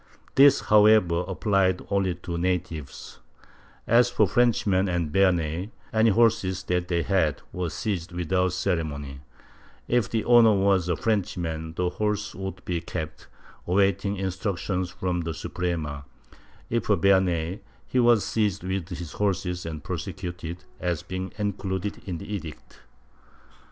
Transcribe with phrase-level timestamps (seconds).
[0.33, 3.19] This however, applied only to natives;
[3.85, 9.21] as for Frenchmen and Bearnais, any horses that they had v/ere seized without ceremony;
[9.87, 13.27] if the owner was a Frenchman, the horses would be kept,
[13.67, 16.05] awaiting instructions from the Suprema;
[16.67, 22.17] if a Bearnais, he was seized with his horses and prosecuted, as being included in
[22.17, 22.79] the Edict.